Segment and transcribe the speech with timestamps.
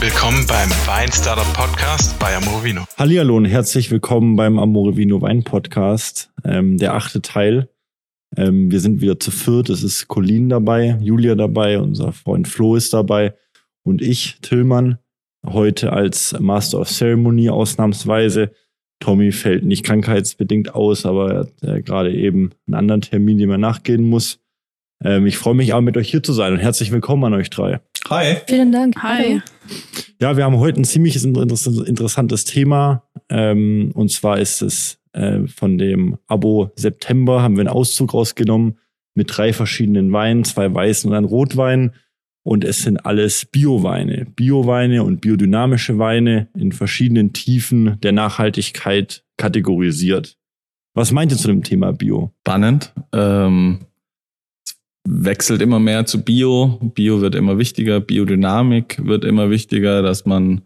[0.00, 2.84] Willkommen beim Wein Startup Podcast bei Amorovino.
[2.96, 7.68] Hallihallo und herzlich willkommen beim Amorovino Wein Podcast, ähm, der achte Teil.
[8.36, 9.70] Ähm, wir sind wieder zu viert.
[9.70, 13.34] Es ist Colin dabei, Julia dabei, unser Freund Flo ist dabei
[13.82, 14.98] und ich, Tillmann,
[15.44, 18.52] heute als Master of Ceremony ausnahmsweise.
[19.00, 23.50] Tommy fällt nicht krankheitsbedingt aus, aber er hat äh, gerade eben einen anderen Termin, dem
[23.50, 24.38] er nachgehen muss.
[25.02, 27.50] Ähm, ich freue mich auch mit euch hier zu sein und herzlich willkommen an euch
[27.50, 27.80] drei.
[28.08, 28.36] Hi.
[28.46, 29.02] Vielen Dank.
[29.02, 29.42] Hi.
[30.20, 33.04] Ja, wir haben heute ein ziemlich interessantes Thema.
[33.28, 38.78] Ähm, und zwar ist es äh, von dem Abo September, haben wir einen Auszug rausgenommen
[39.14, 41.92] mit drei verschiedenen Weinen, zwei weißen und ein Rotwein.
[42.44, 44.26] Und es sind alles Bioweine.
[44.34, 50.38] Bioweine und biodynamische Weine in verschiedenen Tiefen der Nachhaltigkeit kategorisiert.
[50.94, 52.32] Was meint ihr zu dem Thema Bio?
[52.40, 52.94] Spannend.
[53.12, 53.80] Ähm,
[55.08, 56.78] wechselt immer mehr zu Bio.
[56.82, 58.00] Bio wird immer wichtiger.
[58.00, 60.62] Biodynamik wird immer wichtiger, dass man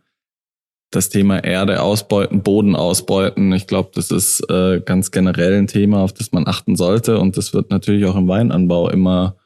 [0.91, 3.53] das Thema Erde ausbeuten, Boden ausbeuten.
[3.53, 7.19] Ich glaube, das ist äh, ganz generell ein Thema, auf das man achten sollte.
[7.19, 9.37] Und das wird natürlich auch im Weinanbau immer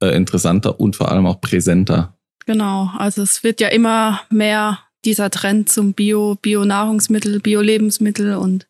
[0.00, 2.16] äh, interessanter und vor allem auch präsenter.
[2.46, 2.90] Genau.
[2.96, 8.68] Also es wird ja immer mehr dieser Trend zum Bio, Bio-Nahrungsmittel, Bio-Lebensmittel und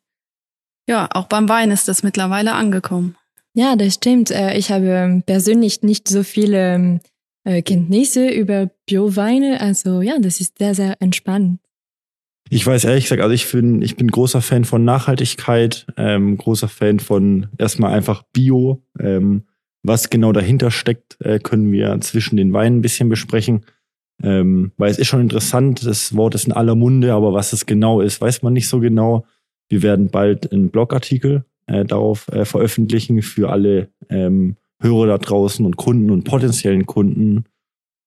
[0.88, 3.16] ja, auch beim Wein ist das mittlerweile angekommen.
[3.54, 4.30] Ja, das stimmt.
[4.30, 7.00] Äh, ich habe persönlich nicht so viele
[7.44, 9.60] äh, Kenntnisse über Bioweine.
[9.60, 11.60] Also ja, das ist sehr, sehr entspannend.
[12.50, 16.68] Ich weiß ehrlich gesagt, also ich bin, ich bin großer Fan von Nachhaltigkeit, ähm, großer
[16.68, 18.82] Fan von erstmal einfach Bio.
[18.98, 19.44] Ähm,
[19.82, 23.64] was genau dahinter steckt, äh, können wir zwischen den Weinen ein bisschen besprechen.
[24.22, 27.66] Ähm, weil es ist schon interessant, das Wort ist in aller Munde, aber was es
[27.66, 29.24] genau ist, weiß man nicht so genau.
[29.68, 35.64] Wir werden bald einen Blogartikel äh, darauf äh, veröffentlichen für alle ähm, Hörer da draußen
[35.64, 37.44] und Kunden und potenziellen Kunden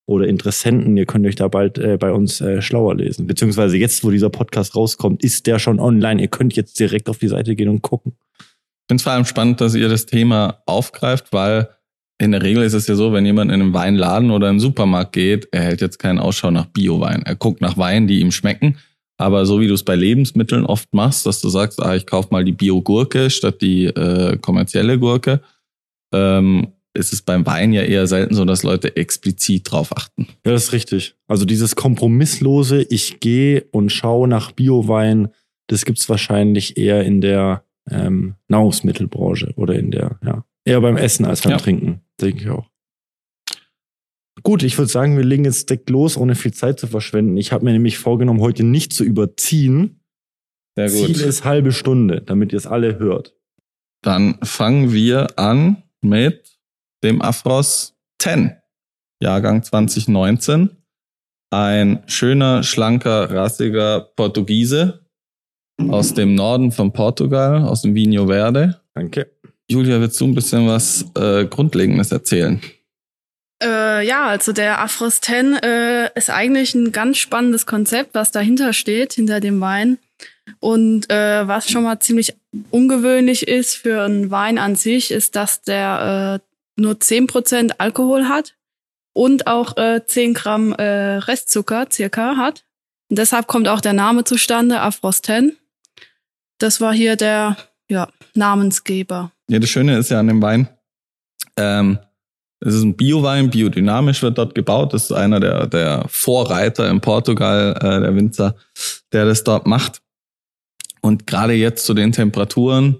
[0.07, 0.97] oder Interessenten.
[0.97, 3.27] Ihr könnt euch da bald äh, bei uns äh, schlauer lesen.
[3.27, 6.21] Beziehungsweise jetzt, wo dieser Podcast rauskommt, ist der schon online.
[6.21, 8.13] Ihr könnt jetzt direkt auf die Seite gehen und gucken.
[8.39, 11.69] Ich finde es vor allem spannend, dass ihr das Thema aufgreift, weil
[12.17, 15.13] in der Regel ist es ja so, wenn jemand in einen Weinladen oder einen Supermarkt
[15.13, 17.23] geht, er hält jetzt keinen Ausschau nach Biowein.
[17.23, 18.77] Er guckt nach Weinen, die ihm schmecken
[19.17, 22.31] aber so wie du es bei Lebensmitteln oft machst, dass du sagst, ah, ich kauf
[22.31, 25.41] mal die Bio-Gurke statt die äh, kommerzielle Gurke,
[26.13, 30.27] ähm, ist es beim Wein ja eher selten so, dass Leute explizit drauf achten.
[30.45, 31.15] Ja, das ist richtig.
[31.27, 35.29] Also dieses kompromisslose, ich gehe und schaue nach Biowein,
[35.67, 41.25] das gibt's wahrscheinlich eher in der ähm, Nahrungsmittelbranche oder in der, ja, eher beim Essen
[41.25, 41.57] als beim ja.
[41.57, 42.65] Trinken, denke ich auch.
[44.45, 47.35] Gut, ich würde sagen, wir legen jetzt direkt los, ohne viel Zeit zu verschwenden.
[47.35, 50.01] Ich habe mir nämlich vorgenommen, heute nicht zu überziehen.
[50.77, 51.07] Sehr gut.
[51.07, 53.33] Ziel ist halbe Stunde, damit ihr es alle hört.
[54.03, 56.59] Dann fangen wir an mit
[57.03, 58.55] dem Afros 10,
[59.19, 60.69] Jahrgang 2019.
[61.49, 65.07] Ein schöner, schlanker, rassiger Portugiese
[65.89, 68.79] aus dem Norden von Portugal, aus dem Vinho Verde.
[68.93, 69.31] Danke.
[69.71, 72.61] Julia, willst du ein bisschen was äh, Grundlegendes erzählen?
[73.63, 78.73] Äh, ja, also der Afros 10 äh, ist eigentlich ein ganz spannendes Konzept, was dahinter
[78.73, 79.97] steht, hinter dem Wein.
[80.59, 82.35] Und äh, was schon mal ziemlich
[82.69, 88.55] ungewöhnlich ist für einen Wein an sich, ist, dass der äh, nur 10% Alkohol hat
[89.13, 92.65] und auch äh, 10 Gramm äh, Restzucker circa hat.
[93.09, 95.55] Und deshalb kommt auch der Name zustande, Afros 10.
[96.57, 97.57] Das war hier der
[97.89, 99.31] ja, Namensgeber.
[99.49, 100.67] Ja, das Schöne ist ja an dem Wein,
[101.57, 101.99] ähm,
[102.65, 104.93] es ist ein Biowein, biodynamisch wird dort gebaut.
[104.93, 108.55] Das ist einer der, der Vorreiter in Portugal, äh, der Winzer,
[109.13, 110.01] der das dort macht.
[111.01, 112.97] Und gerade jetzt zu den Temperaturen,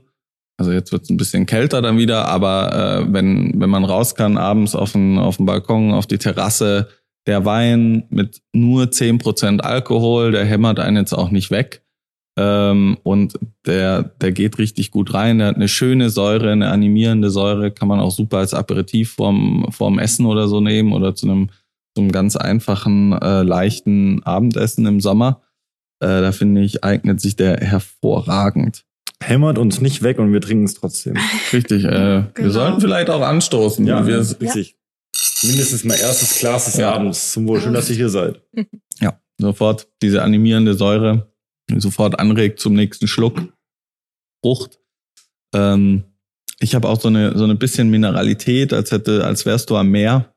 [0.58, 4.14] also jetzt wird es ein bisschen kälter dann wieder, aber äh, wenn, wenn man raus
[4.14, 6.88] kann, abends auf den, auf den Balkon, auf die Terrasse,
[7.26, 11.82] der Wein mit nur zehn Prozent Alkohol, der hämmert einen jetzt auch nicht weg.
[12.38, 15.40] Ähm, und der, der geht richtig gut rein.
[15.40, 19.68] Der hat eine schöne Säure, eine animierende Säure, kann man auch super als Aperitif vorm,
[19.72, 21.50] vorm Essen oder so nehmen oder zu einem,
[21.96, 25.42] zu einem ganz einfachen, äh, leichten Abendessen im Sommer.
[26.02, 28.84] Äh, da finde ich, eignet sich der hervorragend.
[29.24, 31.16] Hämmert uns nicht weg und wir trinken es trotzdem.
[31.54, 32.32] Richtig, äh, genau.
[32.36, 33.88] wir sollten vielleicht auch anstoßen.
[33.88, 34.76] Ja, wir, richtig.
[34.76, 35.50] Ja.
[35.50, 36.92] Mindestens mal erstes Glas des ja.
[36.92, 37.32] Abends.
[37.32, 37.62] Zum Wohl.
[37.62, 38.42] Schön, dass ihr hier seid.
[39.00, 41.32] Ja, sofort diese animierende Säure
[41.78, 43.54] sofort anregt zum nächsten Schluck.
[44.44, 44.80] Frucht.
[45.54, 46.04] Ähm,
[46.60, 49.90] ich habe auch so eine so eine bisschen Mineralität, als hätte, als wärst du am
[49.90, 50.34] Meer.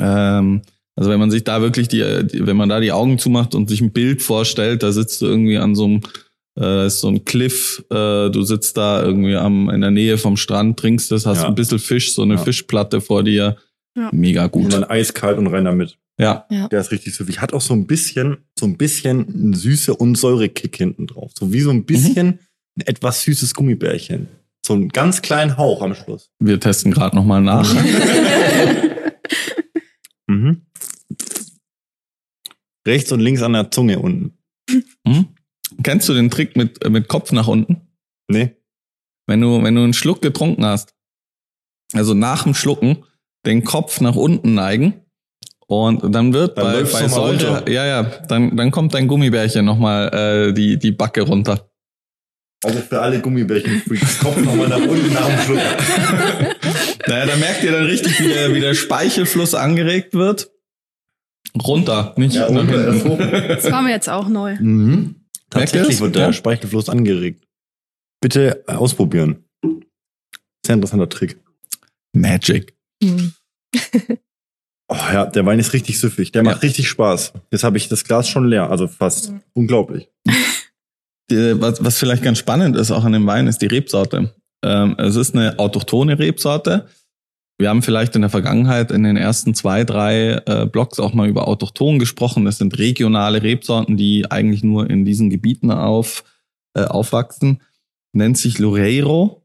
[0.00, 0.62] Ähm,
[0.96, 3.68] also wenn man sich da wirklich die, die, wenn man da die Augen zumacht und
[3.68, 6.00] sich ein Bild vorstellt, da sitzt du irgendwie an so einem,
[6.58, 10.36] äh, ist so ein Cliff, äh, du sitzt da irgendwie am in der Nähe vom
[10.36, 11.48] Strand, trinkst das, hast ja.
[11.48, 12.40] ein bisschen Fisch, so eine ja.
[12.40, 13.56] Fischplatte vor dir.
[13.96, 14.10] Ja.
[14.12, 14.64] Mega gut.
[14.64, 15.98] Und dann eiskalt und rein damit.
[16.18, 16.46] Ja.
[16.70, 17.40] Der ist richtig süffig.
[17.40, 21.32] Hat auch so ein bisschen, so ein bisschen einen Süße- und Säurekick hinten drauf.
[21.36, 22.38] So wie so ein bisschen
[22.76, 24.28] ein etwas süßes Gummibärchen.
[24.64, 26.30] So einen ganz kleinen Hauch am Schluss.
[26.38, 27.72] Wir testen gerade nochmal nach.
[30.26, 30.62] Mhm.
[32.86, 34.38] Rechts und links an der Zunge unten.
[35.06, 35.28] Hm?
[35.82, 37.88] Kennst du den Trick mit, mit Kopf nach unten?
[38.28, 38.56] Nee.
[39.26, 40.94] Wenn du, wenn du einen Schluck getrunken hast,
[41.92, 43.04] also nach dem Schlucken,
[43.46, 45.03] den Kopf nach unten neigen
[45.82, 47.68] und dann wird Dann bei, bei runter.
[47.70, 50.08] ja, ja, dann, dann kommt dein Gummibärchen nochmal
[50.48, 51.68] äh, die, die Backe runter.
[52.64, 55.58] Also für alle Gummibärchen-Freaks, Kopf nochmal nach unten nach dem Schluck.
[57.06, 60.50] Naja, da merkt ihr dann richtig, wie der, wie der Speichelfluss angeregt wird.
[61.62, 63.46] Runter, nicht Ja, runter.
[63.48, 64.56] Das war mir jetzt auch neu.
[64.58, 65.16] Mhm.
[65.50, 66.32] Tatsächlich wird der Ja.
[66.32, 67.44] Speichelfluss angeregt.
[68.22, 69.44] Bitte äh, ausprobieren.
[70.64, 71.38] Sehr interessanter Trick.
[72.14, 72.74] Magic.
[73.02, 73.34] Hm.
[74.88, 76.32] Oh ja, der Wein ist richtig süffig.
[76.32, 77.32] Der macht richtig Spaß.
[77.50, 79.32] Jetzt habe ich das Glas schon leer, also fast.
[79.54, 80.08] Unglaublich.
[81.30, 84.34] Die, was, was vielleicht ganz spannend ist auch an dem Wein, ist die Rebsorte.
[84.62, 86.86] Ähm, es ist eine autochthone Rebsorte.
[87.58, 91.28] Wir haben vielleicht in der Vergangenheit in den ersten zwei, drei äh, Blogs auch mal
[91.28, 92.44] über Autochton gesprochen.
[92.44, 96.24] Das sind regionale Rebsorten, die eigentlich nur in diesen Gebieten auf,
[96.74, 97.62] äh, aufwachsen.
[98.12, 99.43] Nennt sich Loureiro,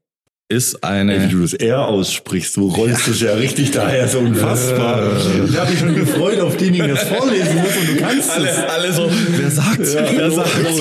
[0.50, 1.14] ist eine...
[1.14, 5.12] Ey, wie du das R aussprichst, du rollst es ja richtig daher, so unfassbar.
[5.48, 8.50] Ich habe mich schon gefreut, auf den ich das vorlesen muss und du kannst alle,
[8.50, 8.58] es.
[8.58, 9.94] alle so, wer sagt's?
[9.94, 10.80] Ja, wer sagt's?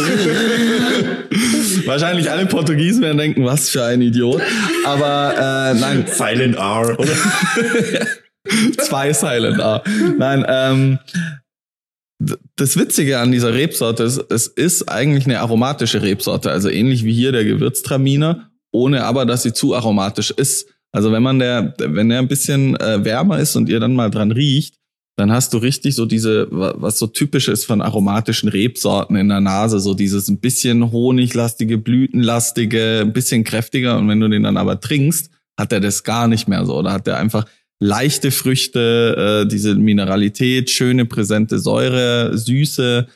[1.85, 4.41] Wahrscheinlich alle Portugiesen werden denken, was für ein Idiot.
[4.87, 7.13] Aber äh, nein, Silent R, oder?
[8.79, 9.83] zwei Silent A.
[10.17, 10.99] Nein, ähm,
[12.57, 17.13] das Witzige an dieser Rebsorte ist, es ist eigentlich eine aromatische Rebsorte, also ähnlich wie
[17.13, 20.69] hier der Gewürztraminer, ohne aber, dass sie zu aromatisch ist.
[20.93, 24.11] Also wenn man der, wenn der ein bisschen äh, wärmer ist und ihr dann mal
[24.11, 24.77] dran riecht,
[25.17, 29.29] dann hast du richtig so diese, wa- was so typisch ist von aromatischen Rebsorten in
[29.29, 33.99] der Nase, so dieses ein bisschen honiglastige, blütenlastige, ein bisschen kräftiger.
[33.99, 36.77] Und wenn du den dann aber trinkst, hat er das gar nicht mehr so.
[36.77, 37.47] Oder hat er einfach
[37.81, 43.07] leichte Früchte, äh, diese Mineralität, schöne präsente Säure, Süße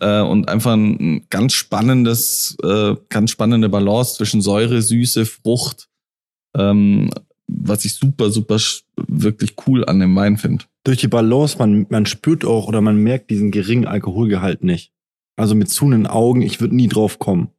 [0.00, 5.88] äh, und einfach ein ganz spannendes, äh, ganz spannende Balance zwischen Säure, Süße, Frucht,
[6.56, 7.10] ähm,
[7.46, 8.58] was ich super, super
[8.96, 10.64] wirklich cool an dem Wein finde.
[10.84, 14.92] Durch die Balance, man, man spürt auch oder man merkt diesen geringen Alkoholgehalt nicht.
[15.36, 17.50] Also mit zunen Augen, ich würde nie drauf kommen.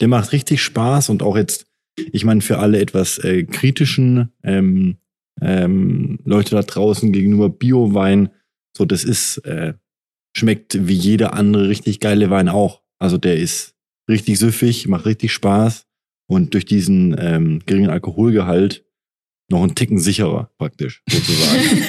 [0.00, 1.66] Der macht richtig Spaß und auch jetzt,
[2.12, 4.98] ich meine, für alle etwas äh, kritischen ähm,
[5.40, 8.30] ähm, Leute da draußen gegenüber Bio-Wein,
[8.76, 9.74] so das ist, äh,
[10.36, 12.82] schmeckt wie jeder andere richtig geile Wein auch.
[13.00, 13.74] Also der ist
[14.10, 15.86] richtig süffig, macht richtig Spaß
[16.28, 18.84] und durch diesen ähm, geringen Alkoholgehalt
[19.50, 21.84] noch einen Ticken sicherer praktisch sozusagen.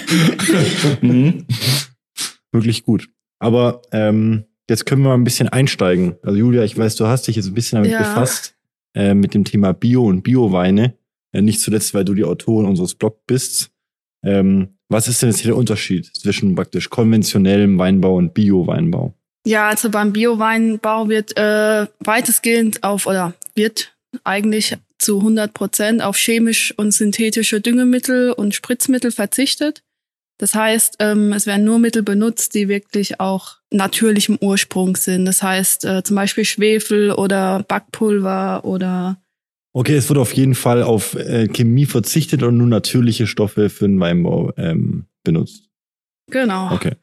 [1.02, 1.46] Mhm.
[2.52, 3.10] Wirklich gut.
[3.40, 6.16] Aber ähm, jetzt können wir mal ein bisschen einsteigen.
[6.24, 8.00] Also Julia, ich weiß, du hast dich jetzt ein bisschen damit Ja.
[8.00, 8.56] befasst,
[8.96, 10.98] äh, mit dem Thema Bio und Bioweine.
[11.32, 13.72] Äh, nicht zuletzt, weil du die Autorin unseres Blogs bist.
[14.24, 19.14] Ähm, was ist denn jetzt hier der Unterschied zwischen praktisch konventionellem Weinbau und Bio-Weinbau?
[19.46, 26.18] Ja, also beim Bioweinbau wird äh, weitestgehend auf oder wird eigentlich zu 100 Prozent auf
[26.18, 29.84] chemisch und synthetische Düngemittel und Spritzmittel verzichtet.
[30.38, 35.26] Das heißt, ähm, es werden nur Mittel benutzt, die wirklich auch natürlichem Ursprung sind.
[35.26, 39.22] Das heißt äh, zum Beispiel Schwefel oder Backpulver oder
[39.80, 43.88] Okay, es wird auf jeden Fall auf äh, Chemie verzichtet und nur natürliche Stoffe für
[43.88, 45.70] den Weinbau ähm, benutzt.
[46.30, 46.74] genau.
[46.74, 46.98] Okay.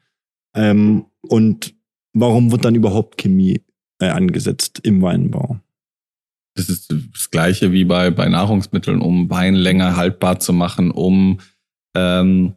[0.54, 1.74] Ähm, und
[2.12, 3.64] warum wird dann überhaupt Chemie
[3.98, 5.58] äh, angesetzt im Weinbau?
[6.54, 11.40] Das ist das Gleiche wie bei, bei Nahrungsmitteln, um Wein länger haltbar zu machen, um
[11.96, 12.56] ähm,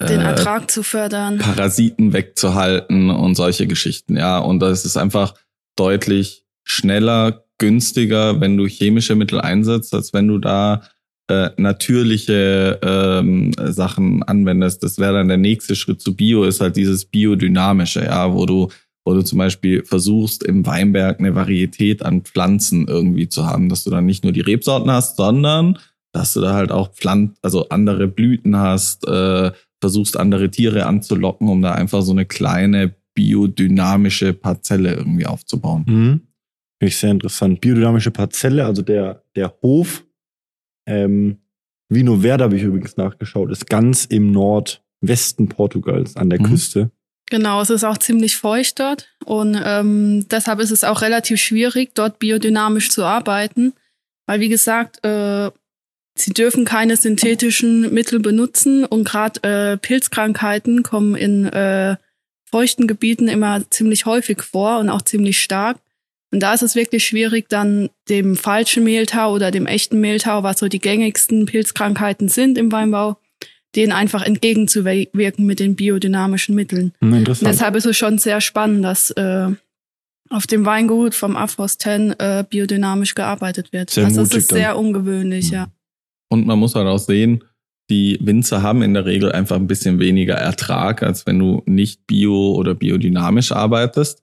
[0.00, 1.38] Den äh, Ertrag zu fördern.
[1.38, 4.16] Parasiten wegzuhalten und solche Geschichten.
[4.16, 5.34] Ja, und das ist einfach
[5.76, 10.82] deutlich schneller, günstiger, wenn du chemische Mittel einsetzt, als wenn du da
[11.28, 14.82] äh, natürliche ähm, Sachen anwendest.
[14.82, 18.68] Das wäre dann der nächste Schritt zu Bio, ist halt dieses biodynamische, ja, wo du
[19.08, 23.82] wo du zum Beispiel versuchst, im Weinberg eine Varietät an Pflanzen irgendwie zu haben, dass
[23.84, 25.78] du dann nicht nur die Rebsorten hast, sondern
[26.12, 29.50] dass du da halt auch Pflanzen, also andere Blüten hast, äh,
[29.80, 35.84] versuchst andere Tiere anzulocken, um da einfach so eine kleine biodynamische Parzelle irgendwie aufzubauen.
[35.88, 36.20] Mhm.
[36.78, 37.60] Finde ich sehr interessant.
[37.60, 40.04] Biodynamische Parzelle, also der, der Hof,
[40.86, 41.38] ähm,
[41.88, 46.44] Vino Verde habe ich übrigens nachgeschaut, ist ganz im Nordwesten Portugals an der Mhm.
[46.44, 46.90] Küste.
[47.30, 51.90] Genau, es ist auch ziemlich feucht dort und ähm, deshalb ist es auch relativ schwierig,
[51.94, 53.74] dort biodynamisch zu arbeiten,
[54.26, 55.50] weil wie gesagt, äh,
[56.14, 61.96] sie dürfen keine synthetischen Mittel benutzen und gerade äh, Pilzkrankheiten kommen in äh,
[62.50, 65.78] feuchten Gebieten immer ziemlich häufig vor und auch ziemlich stark.
[66.30, 70.58] Und da ist es wirklich schwierig, dann dem falschen Mehltau oder dem echten Mehltau, was
[70.58, 73.16] so die gängigsten Pilzkrankheiten sind im Weinbau,
[73.74, 76.92] denen einfach entgegenzuwirken mit den biodynamischen Mitteln.
[77.00, 77.52] Hm, Interessant.
[77.52, 79.48] deshalb ist es schon sehr spannend, dass äh,
[80.30, 83.90] auf dem Weingut vom Afros 10 äh, biodynamisch gearbeitet wird.
[83.90, 84.58] Sehr also es ist dann.
[84.58, 85.68] sehr ungewöhnlich, ja.
[86.28, 87.44] Und man muss halt auch sehen,
[87.90, 92.06] die Winzer haben in der Regel einfach ein bisschen weniger Ertrag, als wenn du nicht
[92.06, 94.22] bio oder biodynamisch arbeitest.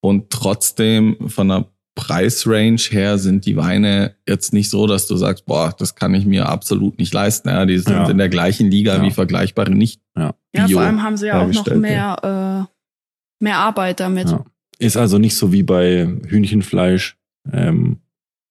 [0.00, 5.46] Und trotzdem von der Preisrange her sind die Weine jetzt nicht so, dass du sagst,
[5.46, 7.48] boah, das kann ich mir absolut nicht leisten.
[7.48, 8.08] Ja, die sind Ja.
[8.10, 9.02] in der gleichen Liga Ja.
[9.02, 10.02] wie vergleichbare nicht.
[10.16, 14.28] Ja, Bio vor allem haben sie ja auch noch mehr, äh, mehr Arbeit damit.
[14.30, 14.44] Ja.
[14.78, 17.16] Ist also nicht so wie bei Hühnchenfleisch,
[17.50, 18.00] ähm,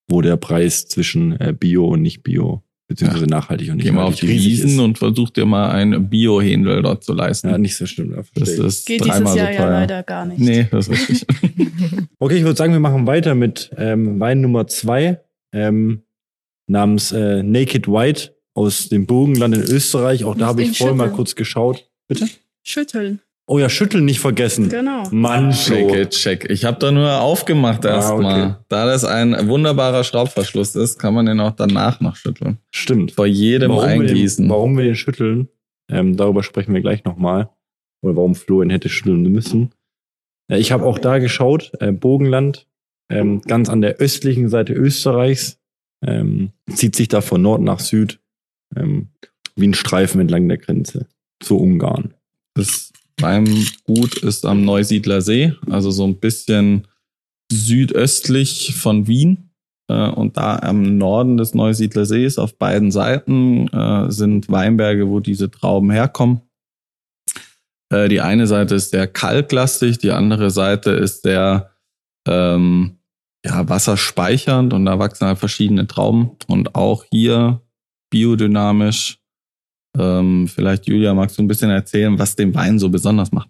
[0.10, 4.04] wo der Preis zwischen äh, Bio und nicht Bio, beziehungsweise nachhaltig und nicht Geh mal
[4.04, 4.80] auf die Wiesen ist.
[4.80, 7.50] und versuch dir mal ein Bio-Händel dort zu leisten.
[7.50, 8.13] Ja, nicht so schlimm.
[8.13, 10.39] Ja, das ist Geht dieses Jahr so ja leider gar nicht.
[10.39, 11.25] Nee, das ist richtig.
[12.18, 15.20] Okay, ich würde sagen, wir machen weiter mit ähm, Wein Nummer zwei
[15.51, 16.04] ähm,
[16.68, 20.24] namens äh, Naked White aus dem Burgenland in Österreich.
[20.24, 21.89] Auch da habe ich vorhin mal kurz geschaut.
[22.08, 22.27] Bitte?
[22.63, 24.70] Schütteln, Oh ja, schütteln nicht vergessen.
[24.70, 25.04] genau.
[25.12, 26.50] Mann, Check it, check.
[26.50, 28.42] Ich habe da nur aufgemacht Ah, erstmal.
[28.44, 28.56] okay.
[28.70, 32.58] Da das ein wunderbarer Schraubverschluss ist, kann man den auch danach noch schütteln.
[32.72, 33.12] Stimmt.
[33.12, 34.46] Vor jedem warum Wir Eingießen.
[34.46, 35.48] den, warum wir den schütteln,
[35.92, 37.50] ähm, darüber sprechen wir gleich nochmal.
[38.02, 39.72] Oder warum Florian hätte schütteln müssen.
[40.48, 42.68] Äh, ich habe auch da geschaut, äh, Bogenland,
[43.10, 45.60] ähm, ganz an der östlichen Seite Österreichs,
[46.04, 48.20] ähm, zieht sich da von Nord nach Süd
[48.75, 49.10] ähm,
[49.56, 51.06] wie ein Streifen entlang der Grenze
[51.40, 52.16] zu Ungarn.
[52.56, 56.88] Das Weingut ist am Neusiedler See, also so ein bisschen
[57.51, 59.50] südöstlich von Wien.
[59.88, 65.19] Äh, Und da am Norden des Neusiedler Sees auf beiden Seiten äh, sind Weinberge, wo
[65.19, 66.41] diese Trauben herkommen.
[67.91, 71.72] Äh, Die eine Seite ist sehr kalklastig, die andere Seite ist sehr
[72.27, 72.98] ähm,
[73.45, 76.31] ja, wasserspeichernd und da wachsen halt verschiedene Trauben.
[76.48, 77.62] Und auch hier
[78.10, 79.19] biodynamisch.
[79.98, 83.50] Ähm, vielleicht, Julia, magst du ein bisschen erzählen, was den Wein so besonders macht?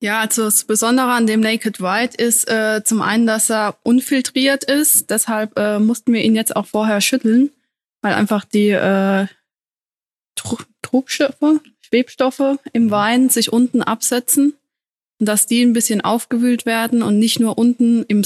[0.00, 4.62] Ja, also das Besondere an dem Naked White ist äh, zum einen, dass er unfiltriert
[4.64, 5.10] ist.
[5.10, 7.50] Deshalb äh, mussten wir ihn jetzt auch vorher schütteln,
[8.00, 9.26] weil einfach die äh,
[10.36, 14.54] Tru Trubstoffe, Schwebstoffe im Wein sich unten absetzen
[15.18, 18.22] und dass die ein bisschen aufgewühlt werden und nicht nur unten im,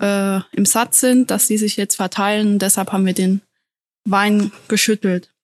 [0.00, 2.58] äh, im Satz sind, dass die sich jetzt verteilen.
[2.58, 3.42] Deshalb haben wir den
[4.04, 5.34] Wein geschüttelt.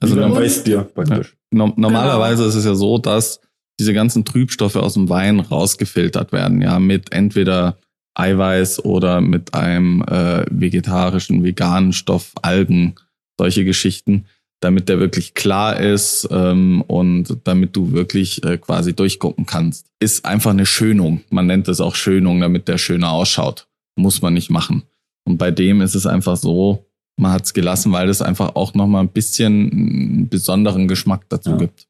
[0.00, 1.36] Also Wie norm beim Weißbier praktisch.
[1.50, 2.48] norm- normalerweise Genau.
[2.48, 3.40] ist es ja so, dass
[3.80, 7.76] diese ganzen Trübstoffe aus dem Wein rausgefiltert werden, ja, mit entweder
[8.14, 12.94] Eiweiß oder mit einem äh, vegetarischen, veganen Stoff, Algen,
[13.38, 14.24] solche Geschichten,
[14.60, 19.86] damit der wirklich klar ist ähm, und damit du wirklich äh, quasi durchgucken kannst.
[20.00, 21.20] Ist einfach eine Schönung.
[21.28, 23.66] Man nennt es auch Schönung, damit der schöner ausschaut.
[23.96, 24.84] Muss man nicht machen.
[25.24, 26.85] Und bei dem ist es einfach so,
[27.18, 31.50] man hat es gelassen, weil es einfach auch nochmal ein bisschen einen besonderen Geschmack dazu
[31.50, 31.56] Ja.
[31.56, 31.88] gibt.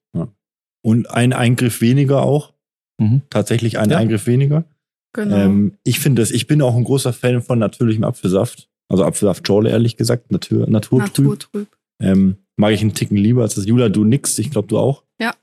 [0.83, 2.53] Und ein Eingriff weniger auch.
[2.99, 3.23] Mhm.
[3.29, 3.99] Tatsächlich ein Ja.
[3.99, 4.65] Eingriff weniger.
[5.15, 5.37] Genau.
[5.37, 8.69] Ähm, ich finde das, ich bin auch ein großer Fan von natürlichem Apfelsaft.
[8.89, 10.31] Also Apfelsaft Schorle, ehrlich gesagt.
[10.31, 11.27] Natur, naturtrüb.
[11.31, 11.69] Naturtrüb.
[12.01, 14.39] Ähm, mag ich einen Ticken lieber als das Jula, du nix.
[14.39, 15.03] Ich glaube, du auch.
[15.21, 15.35] Ja.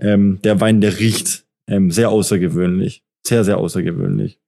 [0.00, 3.02] Ähm, der Wein, der riecht ähm, sehr außergewöhnlich.
[3.26, 4.38] Sehr, sehr außergewöhnlich.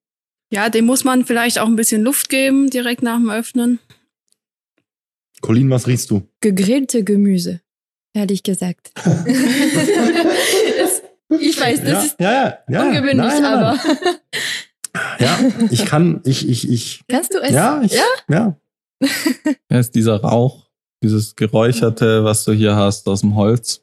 [0.51, 3.79] Ja, dem muss man vielleicht auch ein bisschen Luft geben, direkt nach dem Öffnen.
[5.41, 6.23] Colin, was riechst du?
[6.41, 7.61] Gegrillte Gemüse,
[8.15, 8.91] ehrlich gesagt.
[8.97, 11.03] Es-
[11.41, 13.65] ich weiß, das ja, ist ja, ja, ungewöhnlich, Nein, nein, nein.
[13.65, 13.79] aber
[15.19, 15.39] Ja,
[15.71, 17.03] ich kann, ich, ich, ich.
[17.09, 17.51] kannst du es?
[17.51, 18.05] Ja, ich, ja?
[18.31, 18.57] ja.
[19.71, 20.69] Ja, ist dieser Rauch,
[21.03, 23.83] dieses Geräucherte, was du hier hast aus dem Holz.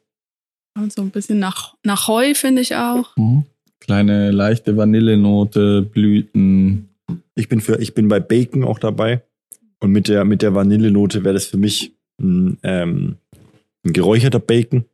[0.74, 3.14] Und so ein bisschen nach, nach Heu, finde ich auch.
[3.16, 3.44] Mhm.
[3.80, 6.88] Kleine leichte Vanillenote, Blüten.
[7.34, 9.22] Ich bin für, ich bin bei Bacon auch dabei.
[9.82, 13.16] Und mit der, mit der Vanillenote wäre das für mich ein, ähm,
[13.84, 14.84] ein geräucherter Bacon.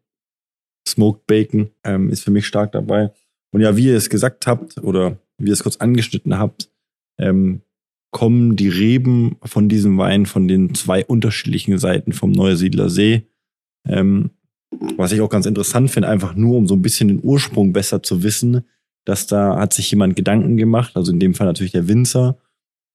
[0.89, 3.13] Smoked Bacon ähm, ist für mich stark dabei.
[3.51, 6.71] Und ja, wie ihr es gesagt habt oder wie ihr es kurz angeschnitten habt,
[7.19, 7.61] ähm,
[8.13, 13.27] kommen die Reben von diesem Wein von den zwei unterschiedlichen Seiten vom Neusiedler See.
[13.87, 14.31] Ähm,
[14.97, 18.03] was ich auch ganz interessant finde, einfach nur um so ein bisschen den Ursprung besser
[18.03, 18.65] zu wissen,
[19.05, 22.39] dass da hat sich jemand Gedanken gemacht, also in dem Fall natürlich der Winzer.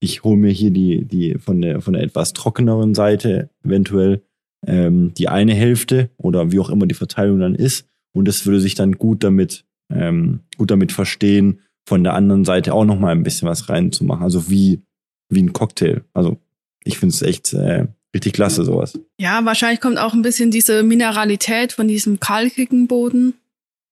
[0.04, 4.22] Ich hole mir hier die, die von der, von der etwas trockeneren Seite eventuell
[4.68, 7.88] ähm, die eine Hälfte oder wie auch immer die Verteilung dann ist.
[8.14, 12.74] Und das würde sich dann gut damit, ähm, gut damit verstehen, von der anderen Seite
[12.74, 14.24] auch noch mal ein bisschen was reinzumachen.
[14.24, 14.82] Also wie,
[15.30, 16.04] wie ein Cocktail.
[16.14, 16.38] Also
[16.84, 19.00] ich finde es echt, äh, Richtig klasse, sowas.
[19.20, 23.34] Ja, wahrscheinlich kommt auch ein bisschen diese Mineralität von diesem kalkigen Boden,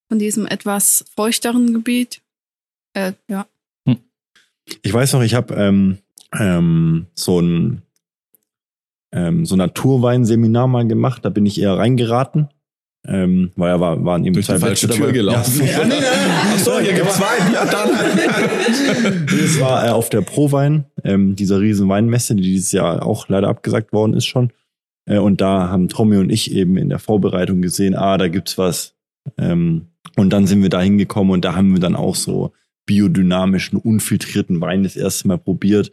[0.10, 2.22] von diesem etwas feuchteren Gebiet.
[2.94, 3.48] Äh, ja.
[4.84, 5.98] Ich weiß noch, ich habe ähm,
[6.38, 7.82] ähm, so ein
[9.14, 12.50] ähm, so Naturweinseminar mal gemacht, da bin ich eher reingeraten.
[13.04, 15.14] Ähm, weil er war, waren eben Durch die zwei falsche Wettbewerbe.
[15.14, 15.66] Tür gelaufen.
[15.66, 16.06] Ja, nee, nee,
[16.54, 17.52] Ach so, hier gibt's Wein.
[17.52, 17.90] Ja, dann.
[19.26, 23.48] Das war äh, auf der Prowein, ähm, dieser riesen Weinmesse, die dieses Jahr auch leider
[23.48, 24.52] abgesagt worden ist schon.
[25.06, 28.60] Äh, und da haben Tommy und ich eben in der Vorbereitung gesehen, ah, da gibt's
[28.60, 28.94] was.
[29.36, 32.54] Ähm, und dann sind wir da hingekommen und da haben wir dann auch so
[32.86, 35.92] biodynamischen, unfiltrierten Wein das erste Mal probiert.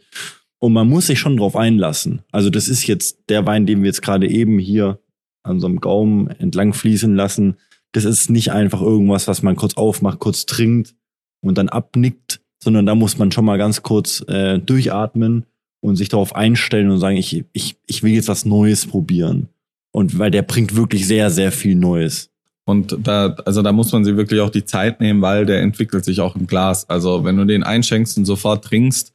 [0.59, 2.21] Und man muss sich schon drauf einlassen.
[2.31, 4.99] Also das ist jetzt der Wein, den wir jetzt gerade eben hier
[5.43, 7.55] an so einem Gaumen entlang fließen lassen.
[7.93, 10.95] Das ist nicht einfach irgendwas, was man kurz aufmacht, kurz trinkt
[11.41, 15.45] und dann abnickt, sondern da muss man schon mal ganz kurz äh, durchatmen
[15.81, 19.47] und sich darauf einstellen und sagen, ich, ich, ich will jetzt was Neues probieren.
[19.91, 22.28] Und weil der bringt wirklich sehr, sehr viel Neues.
[22.69, 26.05] Und da, also da muss man sich wirklich auch die Zeit nehmen, weil der entwickelt
[26.05, 26.87] sich auch im Glas.
[26.87, 29.11] Also wenn du den einschenkst und sofort trinkst,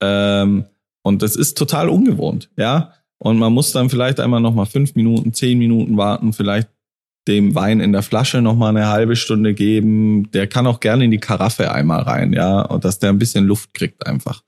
[0.00, 0.66] ähm,
[1.02, 2.92] und das ist total ungewohnt, ja.
[3.18, 6.68] Und man muss dann vielleicht einmal nochmal fünf Minuten, zehn Minuten warten, vielleicht
[7.26, 10.30] dem Wein in der Flasche nochmal eine halbe Stunde geben.
[10.30, 13.44] Der kann auch gerne in die Karaffe einmal rein, ja, und dass der ein bisschen
[13.44, 14.44] Luft kriegt einfach.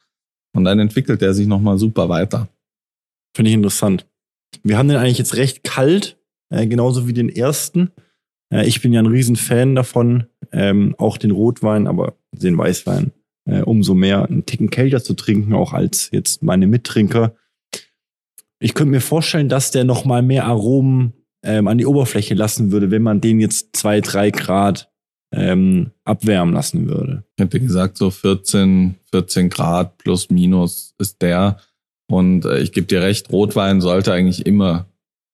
[0.55, 2.49] Und dann entwickelt der sich nochmal super weiter.
[3.35, 4.07] Finde ich interessant.
[4.63, 6.17] Wir haben den eigentlich jetzt recht kalt,
[6.51, 7.91] äh, genauso wie den ersten.
[8.53, 13.13] Äh, ich bin ja ein Riesenfan davon, ähm, auch den Rotwein, aber den Weißwein
[13.47, 17.35] äh, umso mehr einen Ticken kälter zu trinken, auch als jetzt meine Mittrinker.
[18.59, 21.13] Ich könnte mir vorstellen, dass der noch mal mehr Aromen
[21.45, 24.91] ähm, an die Oberfläche lassen würde, wenn man den jetzt zwei, drei Grad
[25.33, 27.25] ähm, abwärmen lassen würde.
[27.37, 31.59] Ich hätte gesagt, so 14, 14 Grad plus minus ist der.
[32.09, 34.87] Und äh, ich gebe dir recht, Rotwein sollte eigentlich immer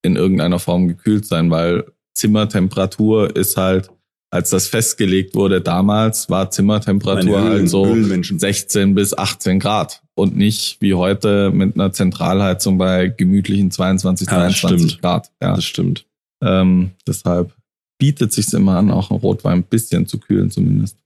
[0.02, 3.90] in irgendeiner Form gekühlt sein, weil Zimmertemperatur ist halt,
[4.30, 8.38] als das festgelegt wurde damals, war Zimmertemperatur Öl- halt so Ölmenschen.
[8.38, 14.34] 16 bis 18 Grad und nicht wie heute mit einer Zentralheizung bei gemütlichen 22, Ja,
[14.46, 15.02] das 23 stimmt.
[15.02, 15.30] Grad.
[15.42, 15.54] Ja.
[15.54, 16.06] Das stimmt.
[16.42, 17.52] Ähm, deshalb
[17.98, 20.96] bietet sich immer an, auch einen Rotwein ein bisschen zu kühlen zumindest.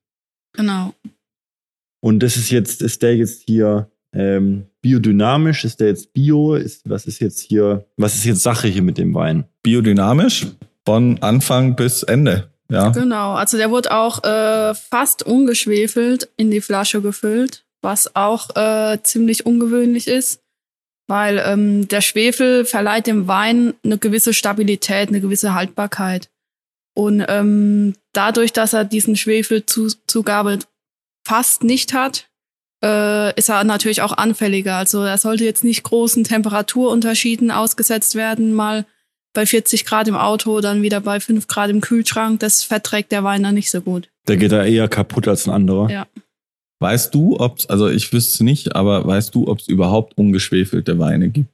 [0.54, 0.94] Genau.
[2.00, 5.64] Und das ist jetzt, ist der jetzt hier ähm, biodynamisch?
[5.64, 6.54] Ist der jetzt bio?
[6.54, 9.44] Ist, was ist jetzt hier, was ist jetzt Sache hier mit dem Wein?
[9.62, 10.46] Biodynamisch
[10.86, 12.50] von Anfang bis Ende.
[12.70, 12.88] Ja.
[12.90, 18.98] Genau, also der wurde auch äh, fast ungeschwefelt in die Flasche gefüllt, was auch äh,
[19.02, 20.40] ziemlich ungewöhnlich ist,
[21.06, 26.28] weil ähm, der Schwefel verleiht dem Wein eine gewisse Stabilität, eine gewisse Haltbarkeit.
[26.94, 30.60] Und ähm, dadurch, dass er diesen Schwefelzugabe
[31.24, 32.28] fast nicht hat,
[32.82, 34.76] äh, ist er natürlich auch anfälliger.
[34.76, 38.86] Also er sollte jetzt nicht großen Temperaturunterschieden ausgesetzt werden, mal
[39.36, 42.40] bei 40 Grad im Auto, dann wieder bei 5 Grad im Kühlschrank.
[42.40, 44.08] Das verträgt der Wein dann nicht so gut.
[44.26, 45.90] Der geht da eher kaputt als ein anderer.
[45.90, 46.06] Ja.
[46.80, 50.98] Weißt du, ob's, also ich wüsste es nicht, aber weißt du, ob es überhaupt ungeschwefelte
[50.98, 51.50] Weine gibt?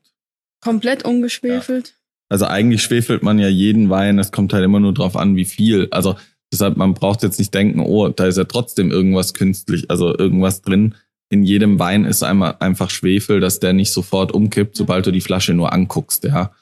[0.60, 1.94] Komplett ungeschwefelt.
[2.28, 5.44] Also eigentlich schwefelt man ja jeden Wein, es kommt halt immer nur drauf an, wie
[5.44, 5.88] viel.
[5.90, 6.16] Also
[6.52, 10.62] deshalb, man braucht jetzt nicht denken, oh, da ist ja trotzdem irgendwas künstlich, also irgendwas
[10.62, 10.94] drin.
[11.30, 15.20] In jedem Wein ist einmal einfach Schwefel, dass der nicht sofort umkippt, sobald du die
[15.20, 16.52] Flasche nur anguckst, ja.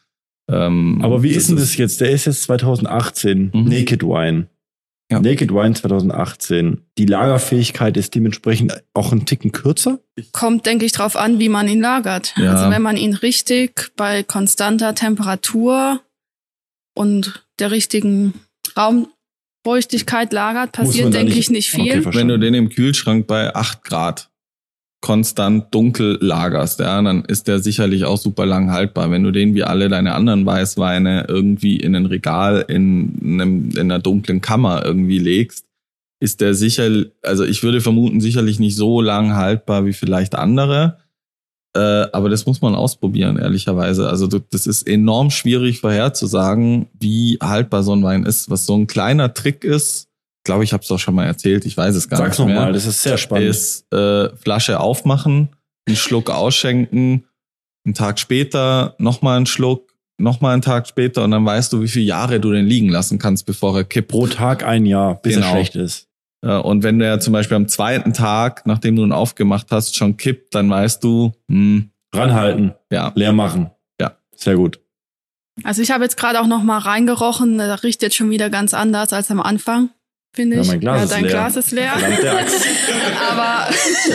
[0.50, 2.00] Ähm, Aber wie ist denn das jetzt?
[2.00, 3.64] Der ist jetzt 2018 Mhm.
[3.64, 4.48] Naked Wine.
[5.12, 5.20] Ja.
[5.20, 6.82] Naked Wine 2018.
[6.98, 9.98] Die Lagerfähigkeit ist dementsprechend auch ein Ticken kürzer.
[10.32, 12.34] Kommt, denke ich, drauf an, wie man ihn lagert.
[12.36, 12.52] Ja.
[12.52, 16.00] Also wenn man ihn richtig bei konstanter Temperatur
[16.94, 18.34] und der richtigen
[19.66, 22.06] Raumfeuchtigkeit lagert, passiert, denke nicht- ich, nicht viel.
[22.06, 24.29] Okay, Wenn du den im Kühlschrank bei 8 Grad
[25.00, 29.10] konstant dunkel lagerst, ja, dann ist der sicherlich auch super lang haltbar.
[29.10, 33.78] Wenn du den wie alle deine anderen Weißweine irgendwie in ein Regal in, einem, in
[33.78, 35.64] einer dunklen Kammer irgendwie legst,
[36.22, 40.98] ist der sicher, also ich würde vermuten, sicherlich nicht so lang haltbar wie vielleicht andere.
[41.74, 41.80] Äh,
[42.12, 44.08] aber das muss man ausprobieren, ehrlicherweise.
[44.10, 48.50] Also du- das ist enorm schwierig vorherzusagen, wie haltbar so ein Wein ist.
[48.50, 50.08] Was so ein kleiner Trick ist,
[50.44, 52.56] glaube ich, habe es doch schon mal erzählt, ich weiß es gar Sag's nicht mehr
[52.56, 53.48] nochmal, das ist sehr spannend.
[53.48, 55.50] ist äh, Flasche aufmachen,
[55.86, 57.24] einen Schluck ausschenken,
[57.84, 61.88] einen Tag später nochmal einen Schluck, nochmal einen Tag später und dann weißt du, wie
[61.88, 64.08] viele Jahre du den liegen lassen kannst, bevor er kippt.
[64.08, 65.46] Pro Tag ein Jahr, bis Genau.
[65.46, 66.06] er schlecht ist.
[66.42, 70.54] Und wenn der zum Beispiel am zweiten Tag, nachdem du ihn aufgemacht hast, schon kippt,
[70.54, 73.70] dann weißt du, hm, Ranhalten, ja, leer machen.
[74.00, 74.16] Ja.
[74.34, 74.80] Sehr gut.
[75.64, 78.72] Also ich habe jetzt gerade auch noch mal reingerochen, der riecht jetzt schon wieder ganz
[78.72, 79.90] anders als am Anfang.
[80.32, 80.68] Finde Ja, ich.
[80.68, 81.30] mein Glas ja, dein leer.
[81.32, 81.92] Glas ist leer.
[83.30, 83.68] Aber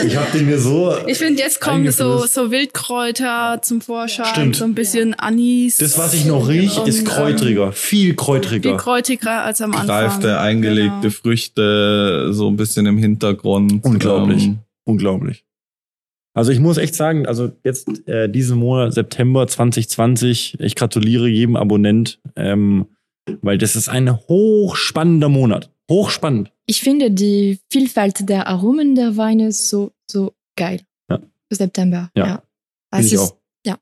[0.06, 0.94] Ich habe den mir so.
[1.08, 4.26] ich finde, jetzt kommen so, so Wildkräuter zum Vorschein.
[4.26, 4.56] Stimmt.
[4.56, 5.78] So ein bisschen Anis.
[5.78, 7.72] Das, was ich noch riech, ist Und, kräutriger.
[7.72, 8.78] Viel Viel kräutriger.
[8.78, 9.88] kräutiger als am Anfang.
[9.88, 11.10] Greifte, eingelegte Genau.
[11.14, 13.84] Früchte, so ein bisschen im Hintergrund.
[13.84, 14.46] Unglaublich.
[14.46, 15.44] Ähm, Unglaublich.
[16.34, 21.56] Also ich muss echt sagen, also jetzt äh, diesen Monat September 2020, ich gratuliere jedem
[21.56, 22.88] Abonnent, ähm,
[23.42, 25.72] weil das ist ein hochspannender Monat.
[25.90, 26.52] Hochspannend.
[26.66, 30.82] Ich finde die Vielfalt der Aromen der Weine so, so geil.
[31.10, 31.20] Ja.
[31.50, 32.10] Für September.
[32.16, 32.26] Ja.
[32.26, 32.44] Ja.
[32.94, 33.38] Finde Es ich ist, auch.
[33.66, 33.78] ja.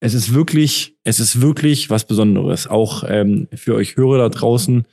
[0.00, 2.66] Es ist wirklich, es ist wirklich was Besonderes.
[2.66, 4.84] Auch ähm, für euch Hörer da draußen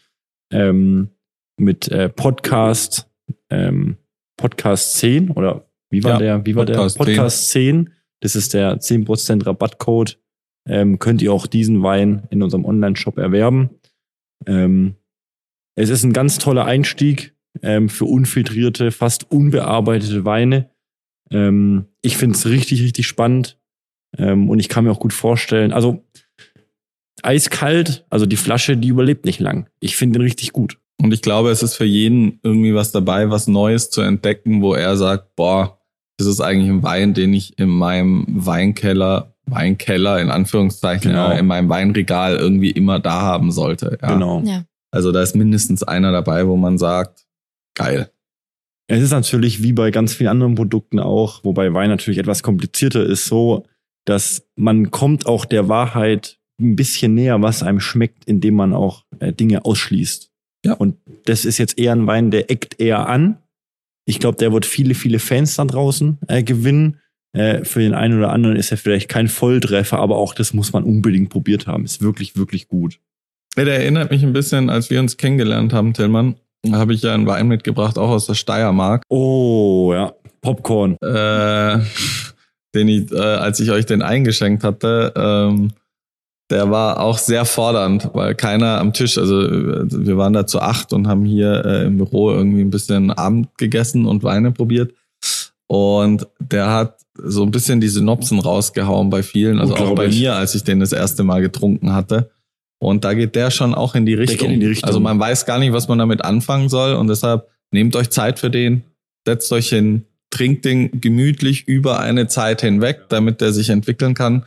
[0.51, 1.09] ähm,
[1.57, 3.09] mit äh, Podcast,
[3.49, 3.97] ähm,
[4.37, 7.05] Podcast 10 oder wie war Ja, der, wie war Podcast der?
[7.05, 7.15] 10.
[7.15, 7.89] Podcast 10.
[8.21, 10.19] Das ist der 10% Rabattcode.
[10.67, 13.69] Ähm, könnt ihr auch diesen Wein in unserem Online-Shop erwerben.
[14.47, 14.95] Ähm,
[15.75, 20.69] es ist ein ganz toller Einstieg ähm, für unfiltrierte, fast unbearbeitete Weine.
[21.31, 23.57] Ähm, ich finde es richtig, richtig spannend.
[24.17, 26.03] Ähm, und ich kann mir auch gut vorstellen, also
[27.23, 29.67] eiskalt, also die Flasche, die überlebt nicht lang.
[29.79, 30.77] Ich finde den richtig gut.
[31.01, 34.73] Und ich glaube, es ist für jeden irgendwie was dabei, was Neues zu entdecken, wo
[34.73, 35.79] er sagt, boah,
[36.17, 41.31] das ist eigentlich ein Wein, den ich in meinem Weinkeller, Weinkeller in Anführungszeichen, Genau.
[41.31, 43.97] ja, in meinem Weinregal irgendwie immer da haben sollte.
[44.01, 44.13] Ja.
[44.13, 44.41] Genau.
[44.45, 44.63] Ja.
[44.95, 47.25] Also da ist mindestens einer dabei, wo man sagt,
[47.75, 48.09] geil.
[48.87, 53.03] Es ist natürlich wie bei ganz vielen anderen Produkten auch, wobei Wein natürlich etwas komplizierter
[53.05, 53.65] ist, so,
[54.05, 59.03] dass man kommt auch der Wahrheit ein bisschen näher, was einem schmeckt, indem man auch
[59.19, 60.31] äh, Dinge ausschließt.
[60.63, 60.73] Ja.
[60.73, 63.39] Und das ist jetzt eher ein Wein, der eckt eher an.
[64.05, 67.01] Ich glaube, der wird viele, viele Fans da draußen äh, gewinnen.
[67.33, 70.71] Äh, für den einen oder anderen ist er vielleicht kein Volltreffer, aber auch das muss
[70.71, 71.83] man unbedingt probiert haben.
[71.83, 73.01] Ist wirklich, wirklich gut.
[73.57, 76.35] Ja, der erinnert mich ein bisschen, als wir uns kennengelernt haben, Tillmann.
[76.71, 79.03] Habe ich ja einen Wein mitgebracht, auch aus der Steiermark.
[79.09, 80.13] Oh, ja.
[80.41, 80.97] Popcorn.
[81.01, 81.79] äh,
[82.75, 85.71] den ich, äh, als ich euch den eingeschenkt hatte, ähm,
[86.51, 90.59] der war auch sehr fordernd, weil keiner am Tisch, also äh, wir waren da zu
[90.59, 94.93] acht und haben hier äh, im Büro irgendwie ein bisschen Abend gegessen und Weine probiert.
[95.67, 100.35] Und der hat so ein bisschen die Synopsen rausgehauen bei vielen, also auch bei mir,
[100.35, 102.29] als ich den das erste Mal getrunken hatte.
[102.79, 104.47] Und da geht der schon auch in die Richtung.
[104.47, 104.87] geht in die Richtung.
[104.87, 108.39] Also man weiß gar nicht, was man damit anfangen soll und deshalb nehmt euch Zeit
[108.39, 108.83] für den,
[109.25, 114.45] setzt euch hin, trinkt den gemütlich über eine Zeit hinweg, damit der sich entwickeln kann,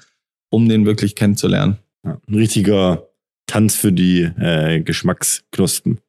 [0.50, 1.78] um den wirklich kennenzulernen.
[2.04, 3.08] Ja, ein richtiger
[3.46, 6.00] Tanz für die äh, Geschmacksknospen,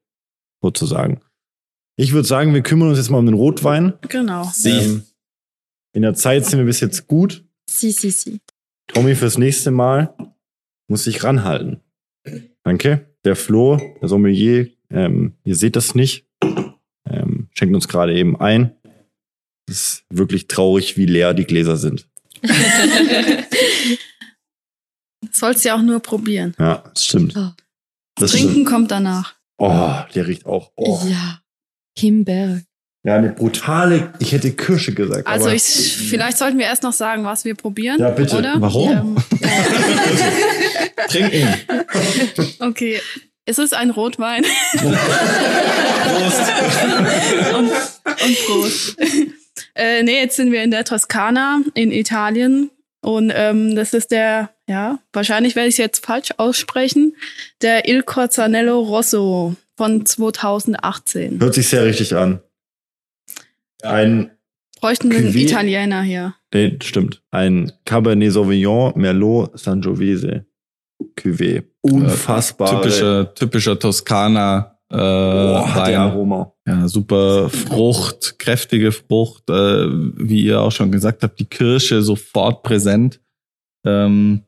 [0.61, 1.21] sozusagen.
[1.95, 3.93] Ich würde sagen, wir kümmern uns jetzt mal um den Rotwein.
[4.07, 4.49] Genau.
[4.65, 5.03] Ähm,
[5.93, 7.43] in der Zeit sind wir bis jetzt gut.
[7.69, 8.39] Si, si, si.
[8.87, 10.13] Tommy, fürs nächste Mal
[10.87, 11.81] muss sich ranhalten.
[12.63, 13.15] Danke.
[13.25, 16.25] Der Flo, der Sommelier, ähm, ihr seht das nicht,
[17.05, 18.75] ähm, schenkt uns gerade eben ein.
[19.67, 22.07] Es ist wirklich traurig, wie leer die Gläser sind.
[25.31, 26.55] Sollst ja auch nur probieren.
[26.57, 27.35] Ja, das stimmt.
[27.35, 27.51] Oh.
[28.15, 29.35] Das Trinken kommt danach.
[29.57, 30.71] Oh, der riecht auch.
[30.75, 31.01] Oh.
[31.07, 31.41] Ja.
[31.97, 32.63] Himbeere.
[33.03, 35.25] Ja, eine brutale, ich hätte Kirsche gesagt.
[35.25, 37.97] Also aber ich, vielleicht sollten wir erst noch sagen, was wir probieren.
[37.99, 38.37] Ja, bitte.
[38.37, 38.55] Oder?
[38.59, 38.91] Warum?
[38.91, 39.15] Ähm,
[41.07, 41.47] Trinken.
[42.59, 42.99] okay.
[43.45, 44.43] Es ist ein Rotwein.
[44.73, 46.41] Prost.
[47.57, 48.97] und, und Prost.
[49.75, 52.69] äh, nee, jetzt sind wir in der Toskana in Italien.
[53.01, 57.15] Und ähm, das ist der, ja, wahrscheinlich werde ich es jetzt falsch aussprechen,
[57.61, 61.39] der Il Corzanello Rosso von 2018.
[61.39, 62.41] Hört sich sehr richtig an.
[63.81, 64.31] Ein,
[64.79, 65.35] Bräuchten wir einen.
[65.35, 66.35] Italiener hier.
[66.53, 67.21] nee, stimmt.
[67.31, 70.45] Ein Cabernet Sauvignon Merlot Sangiovese
[71.17, 71.63] Cuvée.
[71.81, 72.81] Unfassbar.
[72.81, 76.01] Typischer, typischer Toskana äh, Boah, hat der.
[76.01, 76.53] Aroma.
[76.67, 79.87] Ja, super Frucht, kräftige Frucht, äh,
[80.17, 83.19] wie ihr auch schon gesagt habt, die Kirsche sofort präsent.
[83.85, 84.43] Ähm,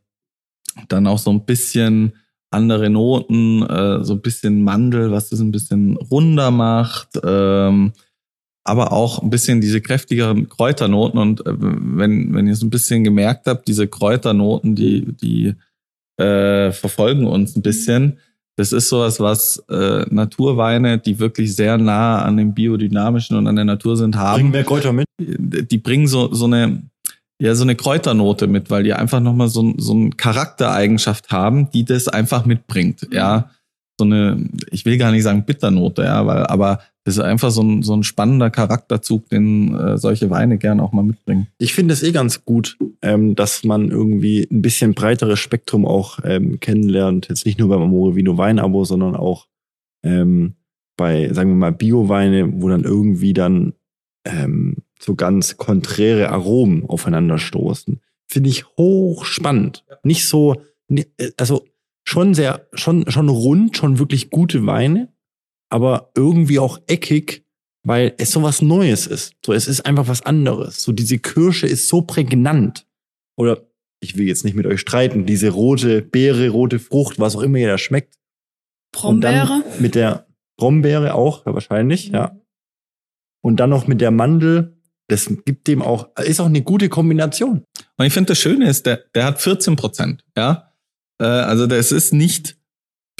[0.87, 2.13] dann auch so ein bisschen
[2.49, 7.09] andere Noten, äh, so ein bisschen Mandel, was das ein bisschen runder macht.
[7.23, 7.93] Ähm,
[8.63, 11.19] aber auch ein bisschen diese kräftigeren Kräuternoten.
[11.19, 15.55] Und äh, wenn, wenn ihr so ein bisschen gemerkt habt, diese Kräuternoten, die, die
[16.21, 18.19] äh, verfolgen uns ein bisschen.
[18.57, 23.55] Das ist sowas, was äh, Naturweine, die wirklich sehr nah an dem Biodynamischen und an
[23.55, 24.51] der Natur sind, haben.
[24.51, 25.05] mehr Kräuter mit.
[25.19, 26.83] Die bringen so, so eine,
[27.41, 31.85] ja, so eine Kräuternote mit, weil die einfach nochmal so, so eine Charaktereigenschaft haben, die
[31.85, 33.07] das einfach mitbringt.
[33.11, 33.49] Ja,
[33.97, 37.61] so eine, ich will gar nicht sagen Bitternote, ja, weil, aber das ist einfach so
[37.63, 41.47] ein, so ein spannender Charakterzug, den äh, solche Weine gerne auch mal mitbringen.
[41.57, 46.19] Ich finde es eh ganz gut, ähm, dass man irgendwie ein bisschen breiteres Spektrum auch
[46.23, 47.27] ähm, kennenlernt.
[47.29, 49.47] Jetzt nicht nur beim Amore Vino Wein-Abo, sondern auch
[50.03, 50.53] ähm,
[50.95, 53.73] bei, sagen wir mal, Bioweine, wo dann irgendwie dann
[54.25, 57.99] ähm, so ganz konträre Aromen aufeinanderstoßen.
[58.27, 59.83] Finde ich hochspannend.
[60.03, 61.65] Nicht so, ni- äh, also
[62.03, 65.09] schon sehr, schon, schon rund, schon wirklich gute Weine,
[65.71, 67.45] aber irgendwie auch eckig,
[67.83, 69.33] weil es so was Neues ist.
[69.43, 70.83] So, es ist einfach was anderes.
[70.83, 72.85] So, diese Kirsche ist so prägnant.
[73.37, 73.65] Oder,
[74.01, 77.57] ich will jetzt nicht mit euch streiten, diese rote Beere, rote Frucht, was auch immer
[77.57, 78.19] ihr da schmeckt.
[78.93, 79.63] Brombeere.
[79.79, 82.37] mit der Brombeere auch, ja, wahrscheinlich, ja.
[83.41, 84.77] Und dann noch mit der Mandel.
[85.07, 87.63] Das gibt dem auch, ist auch eine gute Kombination.
[87.97, 90.73] Und ich finde das Schöne ist, der, der hat 14 Prozent, ja.
[91.19, 92.57] Äh, also das ist nicht,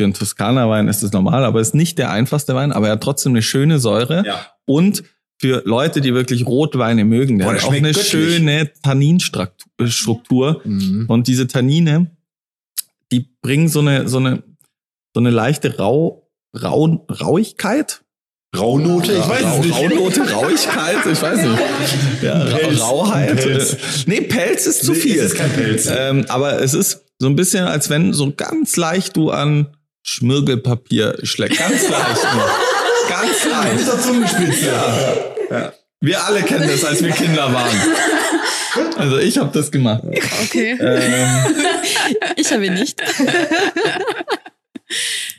[0.02, 3.04] für einen Toskana-Wein ist das normal, aber ist nicht der einfachste Wein, aber er hat
[3.04, 4.24] trotzdem eine schöne Säure.
[4.26, 4.48] Ja.
[4.66, 5.04] Und
[5.40, 8.08] für Leute, die wirklich Rotweine mögen, der Boah, hat auch eine göttlich.
[8.08, 9.88] schöne Tanninstruktur.
[9.88, 10.62] Struktur.
[11.08, 12.10] Und diese Tannine,
[13.12, 14.42] die bringen so eine, so eine,
[15.14, 16.28] so eine leichte Rau,
[16.60, 18.02] Rau, Rauigkeit.
[18.58, 19.78] Raunote, ich weiß Rau, es nicht.
[19.78, 22.24] Raunote, Rauigkeit, ich weiß nicht.
[22.24, 22.82] Ja, Pelz.
[22.82, 23.36] Rauheit.
[23.36, 23.78] Pelz.
[24.08, 25.20] Nee, Pelz ist zu Nee, viel.
[25.20, 25.88] es ist kein Pelz.
[25.96, 29.68] Ähm, aber es ist so ein bisschen, als wenn so ganz leicht du an
[30.04, 31.60] Schmirgelpapier schlägst.
[31.60, 32.50] Ganz leicht nur.
[33.10, 33.88] Ganz leicht.
[33.88, 34.74] der Zungenspitze.
[36.02, 37.78] Wir alle kennen das, als wir Kinder waren.
[38.98, 40.02] Also ich habe das gemacht.
[40.46, 40.76] Okay.
[40.80, 41.56] Ähm,
[42.38, 43.00] Ich habe nicht.
[43.02, 43.06] Da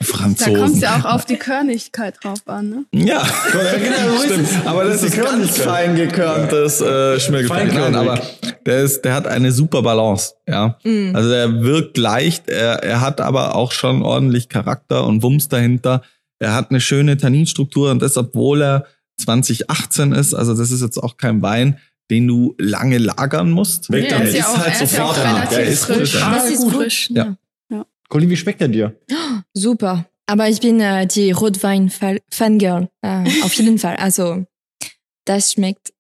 [0.07, 0.57] Franzosen.
[0.57, 2.85] kommt es ja auch auf die Körnigkeit drauf an, ne?
[2.93, 3.23] Ja,
[3.53, 4.49] genau, stimmt.
[4.49, 4.67] es.
[4.67, 7.73] Aber das, Das ist ist ganz fein gekörntes äh, Schmirgelpapier.
[7.91, 8.19] Nein, aber
[8.67, 10.35] der ist, der hat eine super Balance.
[10.49, 11.15] Ja, Mm.
[11.15, 12.49] also der wirkt leicht.
[12.49, 16.03] Er, er hat aber auch schon ordentlich Charakter und Wumms dahinter.
[16.39, 18.87] Er hat eine schöne Tanninstruktur und das, obwohl er
[19.19, 20.35] 2018 ist.
[20.35, 21.79] Also das ist jetzt auch kein Wein,
[22.11, 23.89] den du lange lagern musst.
[23.91, 24.29] Ja, damit.
[24.29, 25.45] ist ja auch, halt er ist ja sofort da.
[25.47, 26.13] Der ist frisch.
[26.13, 26.21] frisch.
[26.21, 26.73] Das ist gut.
[26.75, 27.11] frisch.
[27.11, 27.37] Ja.
[27.71, 27.87] Ja.
[28.09, 28.97] Colin, wie schmeckt der dir?
[29.55, 30.07] Super.
[30.27, 32.89] Aber ich bin äh, die Rotwein-Fangirl.
[33.03, 33.97] Äh, auf jeden Fall.
[33.97, 34.45] Also,
[35.25, 35.93] das schmeckt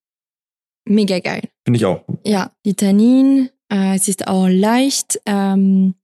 [0.88, 1.42] mega geil.
[1.64, 2.04] Finde ich auch.
[2.24, 5.20] Ja, die Tannin, äh, es ist auch leicht.
[5.26, 5.94] Ähm,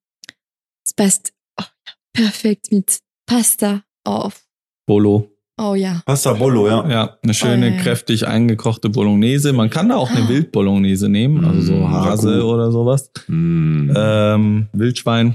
[0.84, 1.64] es passt oh,
[2.12, 4.46] perfekt mit Pasta auf.
[4.86, 5.30] Bolo.
[5.60, 6.02] Oh ja.
[6.06, 6.88] Pasta Bollo, ja.
[6.88, 7.82] Ja, eine schöne, Oh, ja.
[7.82, 9.52] kräftig eingekochte Bolognese.
[9.52, 10.28] Man kann da auch eine Ah.
[10.28, 13.10] Wildbolognese nehmen, also so Mm, Hase oder sowas.
[13.26, 13.90] Mm.
[13.94, 15.34] Ähm, Wildschwein.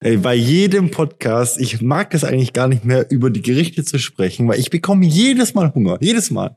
[0.00, 3.98] Ey, bei jedem Podcast, ich mag es eigentlich gar nicht mehr, über die Gerichte zu
[3.98, 5.98] sprechen, weil ich bekomme jedes Mal Hunger.
[6.00, 6.56] Jedes Mal.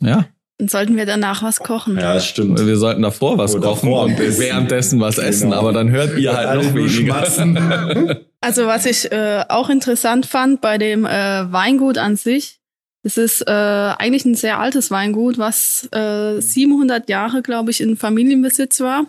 [0.00, 0.26] Ja,
[0.62, 1.96] Dann sollten wir danach was kochen.
[1.96, 2.64] das stimmt.
[2.64, 4.40] wir sollten davor was Oder kochen und Essen.
[4.40, 5.58] währenddessen was essen, Genau.
[5.60, 8.20] aber dann hört ihr halt noch weniger.
[8.40, 12.60] Also was ich äh, auch interessant fand bei dem äh, Weingut an sich,
[13.02, 17.96] es ist äh, eigentlich ein sehr altes Weingut, was äh, 700 Jahre, glaube ich, in
[17.96, 19.06] Familienbesitz war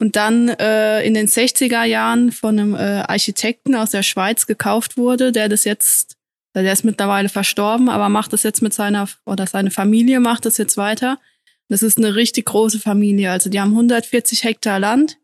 [0.00, 4.96] und dann äh, in den 60er Jahren von einem äh, Architekten aus der Schweiz gekauft
[4.96, 6.16] wurde, der das jetzt,
[6.54, 10.58] der ist mittlerweile verstorben, aber macht das jetzt mit seiner, oder seine Familie macht das
[10.58, 11.18] jetzt weiter.
[11.68, 13.30] Das ist eine richtig große Familie.
[13.30, 15.18] Also die haben 140 Hektar Land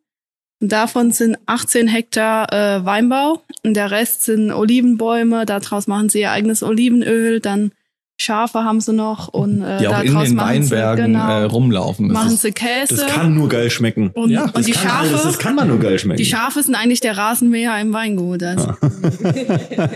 [0.60, 5.46] und davon sind 18 Hektar äh, Weinbau und der Rest sind Olivenbäume.
[5.46, 7.40] Daraus machen sie ihr eigenes Olivenöl.
[7.40, 7.72] Dann
[8.16, 12.08] Schafe haben sie noch und äh, Die auch in den Weinbergen sie, genau, äh, rumlaufen.
[12.08, 12.94] Das machen ist- sie Käse.
[12.96, 14.10] Das kann nur geil schmecken.
[14.10, 16.18] und, Ja, und Das die kann, Schafe, Das, das kann man nur geil schmecken.
[16.18, 18.42] die Schafe sind eigentlich der Rasenmäher im Weingut.
[18.44, 18.68] Also.
[18.68, 19.90] ja,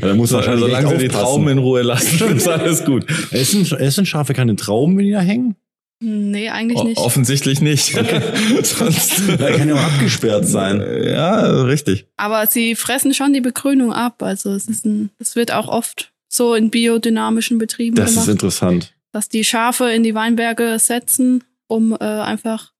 [0.02, 1.08] da muss so, man solange sie echt die.
[1.08, 3.06] Trauben in Ruhe lassen, ist alles gut.
[3.30, 5.56] Essen, essen Schafe keine Trauben, wenn die da hängen?
[6.04, 6.98] Nee, eigentlich O nicht.
[6.98, 7.94] offensichtlich nicht.
[8.64, 10.82] Sonst, Da kann ja auch abgesperrt sein.
[11.04, 12.06] ja, richtig.
[12.16, 14.22] Aber sie fressen schon die Begrünung ab.
[14.22, 18.28] Also es ist ein, es wird auch oft so in biodynamischen Betrieben Das ist gemacht,
[18.30, 18.94] interessant.
[19.12, 22.72] dass die Schafe in die Weinberge setzen, um äh, einfach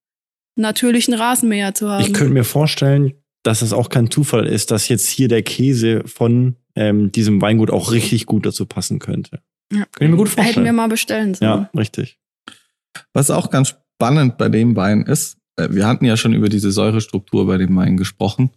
[0.57, 2.03] natürlichen Rasenmäher zu haben.
[2.05, 3.13] Ich könnte mir vorstellen,
[3.43, 7.71] dass es auch kein Zufall ist, dass jetzt hier der Käse von ähm, diesem Weingut
[7.71, 9.41] auch richtig gut dazu passen könnte.
[9.73, 9.81] Ja.
[9.81, 10.77] Kann ich mir gut Hätten wir vorstellen.
[10.77, 11.51] mal bestellen sollen.
[11.51, 12.19] Ja, richtig.
[13.13, 16.71] Was auch ganz spannend bei dem Wein ist, äh, wir hatten ja schon über diese
[16.71, 18.51] Säurestruktur bei dem Wein gesprochen.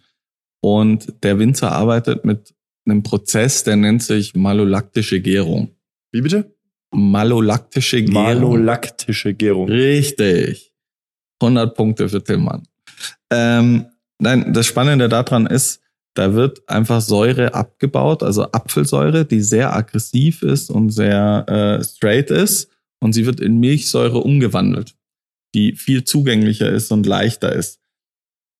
[0.61, 2.53] Und der Winzer arbeitet mit
[2.85, 5.75] einem Prozess, der nennt sich malolaktische Gärung.
[6.11, 6.55] Wie bitte?
[6.91, 8.23] Malolaktische Gärung.
[8.23, 9.69] Malolaktische Gärung.
[9.69, 10.73] Richtig.
[11.41, 12.63] 100 Punkte für Tillmann.
[13.29, 13.87] Ähm,
[14.19, 15.81] nein, das Spannende daran ist,
[16.15, 22.31] da wird einfach Säure abgebaut, also Apfelsäure, die sehr aggressiv ist und sehr äh, straight
[22.31, 22.69] ist.
[23.01, 24.95] Und sie wird in Milchsäure umgewandelt,
[25.53, 27.81] die viel zugänglicher ist und leichter ist.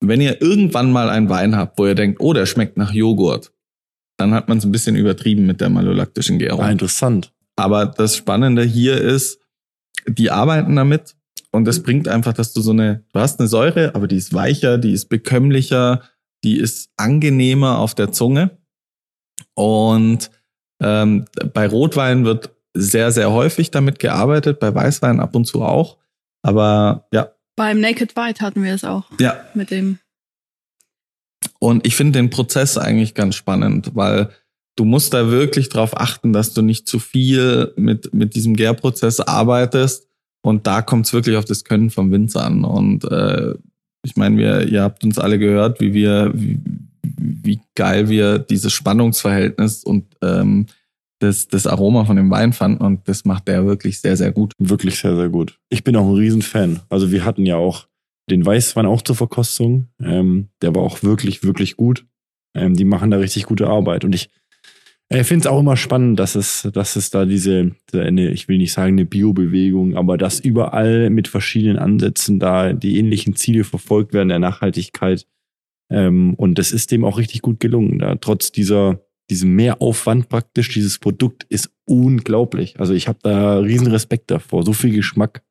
[0.01, 3.53] Wenn ihr irgendwann mal einen Wein habt, wo ihr denkt, oh, der schmeckt nach Joghurt,
[4.17, 6.61] dann hat man es ein bisschen übertrieben mit der malolaktischen Gärung.
[6.61, 7.31] Ah, interessant.
[7.55, 9.39] Aber das Spannende hier ist,
[10.07, 11.15] die arbeiten damit
[11.51, 14.33] und das bringt einfach, dass du so eine, du hast eine Säure, aber die ist
[14.33, 16.01] weicher, die ist bekömmlicher,
[16.43, 18.57] die ist angenehmer auf der Zunge
[19.53, 20.31] und
[20.81, 21.23] Ähm,
[21.53, 25.97] bei Rotwein wird sehr, sehr häufig damit gearbeitet, bei Weißwein ab und zu auch.
[26.41, 27.31] Aber ja.
[27.55, 29.05] Beim Naked White hatten wir es auch.
[29.17, 29.39] Ja.
[29.53, 29.99] Mit dem.
[31.65, 34.29] Und ich finde den Prozess eigentlich ganz spannend, weil
[34.75, 39.19] du musst da wirklich drauf achten, dass du nicht zu viel mit, mit diesem Gärprozess
[39.19, 40.07] arbeitest.
[40.43, 42.65] Und da kommt es wirklich auf das Können vom Winzer an.
[42.65, 43.55] Und äh,
[44.03, 46.59] ich meine, ihr habt uns alle gehört, wie wir, wie,
[47.01, 50.67] wie geil wir dieses Spannungsverhältnis und ähm,
[51.17, 54.53] das, das Aroma von dem Wein fanden und das macht der wirklich sehr, sehr gut.
[54.59, 55.57] Wirklich sehr, sehr gut.
[55.69, 56.81] Ich bin auch ein Riesenfan.
[56.89, 57.87] Also wir hatten ja auch
[58.29, 59.87] den Weißwein auch zur Verkostung.
[60.01, 62.05] Ähm, der war auch wirklich, wirklich gut.
[62.55, 64.03] Ähm, die machen da richtig gute Arbeit.
[64.03, 64.29] Und ich
[65.09, 68.57] äh, finde es auch immer spannend, dass es, dass es da diese, eine, ich will
[68.57, 74.13] nicht sagen eine Bio-Bewegung, aber dass überall mit verschiedenen Ansätzen da die ähnlichen Ziele verfolgt
[74.13, 75.27] werden der Nachhaltigkeit.
[75.91, 77.99] Ähm, und das ist dem auch richtig gut gelungen.
[77.99, 82.79] Da trotz dieser diesem Mehraufwand praktisch, dieses Produkt ist unglaublich.
[82.79, 84.63] Also ich habe da riesen Respekt davor.
[84.63, 85.43] So viel Geschmack,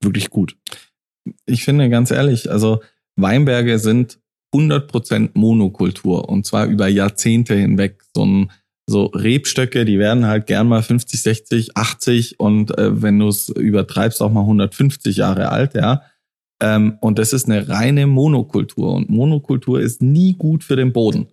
[0.00, 0.56] wirklich gut.
[1.46, 2.80] Ich finde ganz ehrlich, also
[3.16, 4.18] Weinberge sind
[4.54, 8.02] 100% Monokultur und zwar über Jahrzehnte hinweg.
[8.14, 8.50] So ein
[8.88, 13.50] so Rebstöcke, die werden halt gern mal 50, 60, 80 und äh, wenn du es
[13.50, 16.02] übertreibst, auch mal 150 Jahre alt, ja.
[16.60, 21.28] Ähm, und das ist eine reine Monokultur und Monokultur ist nie gut für den Boden.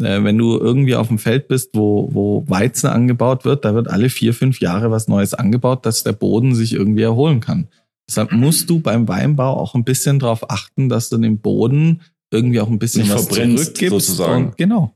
[0.00, 3.88] Äh, wenn du irgendwie auf dem Feld bist, wo, wo Weizen angebaut wird, da wird
[3.88, 7.68] alle vier, fünf Jahre was Neues angebaut, dass der Boden sich irgendwie erholen kann.
[8.08, 12.60] Deshalb musst du beim Weinbau auch ein bisschen darauf achten, dass du dem Boden irgendwie
[12.60, 13.76] auch ein bisschen Nicht was zurückgibst.
[13.78, 14.46] sozusagen.
[14.46, 14.94] Und, genau.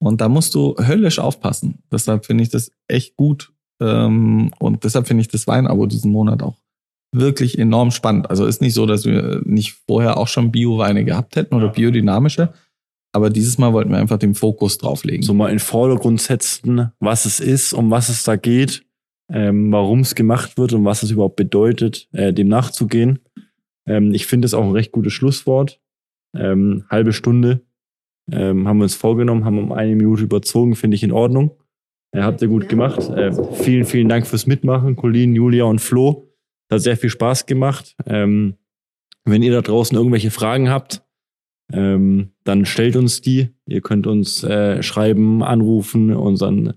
[0.00, 1.78] Und da musst du höllisch aufpassen.
[1.92, 3.52] Deshalb finde ich das echt gut.
[3.80, 6.56] Ähm, und deshalb finde ich das Weinabo diesen Monat auch
[7.14, 8.30] wirklich enorm spannend.
[8.30, 12.52] Also ist nicht so, dass wir nicht vorher auch schon Bio-Weine gehabt hätten oder biodynamische.
[13.14, 15.22] Aber dieses Mal wollten wir einfach den Fokus drauflegen.
[15.22, 18.84] So mal in den Vordergrund setzen, was es ist, um was es da geht,
[19.32, 23.20] ähm, warum es gemacht wird und was es überhaupt bedeutet, äh, dem nachzugehen.
[23.86, 25.80] Ähm, ich finde es auch ein recht gutes Schlusswort.
[26.36, 27.62] Ähm, halbe Stunde
[28.30, 31.56] ähm, haben wir uns vorgenommen, haben um eine Minute überzogen, finde ich in Ordnung.
[32.12, 33.08] Äh, habt ihr gut gemacht.
[33.08, 36.28] Äh, vielen, vielen Dank fürs Mitmachen, Colin, Julia und Flo.
[36.70, 37.96] Hat sehr viel Spaß gemacht.
[38.06, 38.56] Ähm,
[39.24, 41.02] wenn ihr da draußen irgendwelche Fragen habt,
[41.72, 43.48] ähm, dann stellt uns die.
[43.66, 46.14] Ihr könnt uns äh, schreiben, anrufen.
[46.14, 46.74] Unseren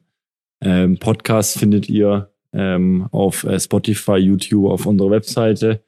[0.62, 5.84] ähm, Podcast findet ihr ähm, auf äh, Spotify, YouTube, auf unserer Webseite.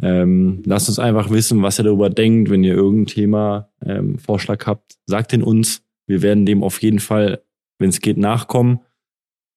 [0.00, 2.50] Ähm, lasst uns einfach wissen, was ihr darüber denkt.
[2.50, 5.84] Wenn ihr irgendein Thema, ähm, Vorschlag habt, sagt ihn uns.
[6.06, 7.42] Wir werden dem auf jeden Fall,
[7.78, 8.80] wenn es geht, nachkommen.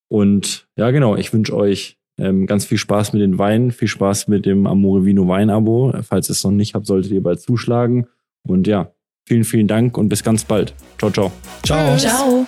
[0.07, 4.27] Und ja, genau, ich wünsche euch ähm, ganz viel Spaß mit den Weinen, viel Spaß
[4.27, 5.93] mit dem Amore Vino Wein-Abo.
[6.03, 8.07] Falls ihr es noch nicht habt, solltet ihr bald zuschlagen.
[8.47, 8.93] Und ja,
[9.27, 10.75] vielen, vielen Dank und bis ganz bald.
[10.97, 11.31] Ciao, ciao.
[11.63, 11.97] Ciao.
[11.97, 12.47] Ciao.